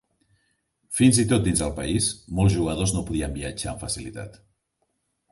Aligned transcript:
Fins 0.99 1.17
i 1.23 1.25
tot 1.33 1.43
dins 1.47 1.59
el 1.65 1.75
país, 1.79 2.07
molts 2.39 2.55
jugadors 2.59 2.93
no 2.95 3.03
podien 3.09 3.35
viatjar 3.35 3.69
amb 3.75 3.83
facilitat. 3.85 4.41